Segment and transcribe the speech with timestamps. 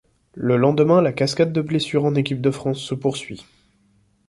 [0.33, 3.45] Le lendemain, la cascade de blessures en équipe de France se poursuit.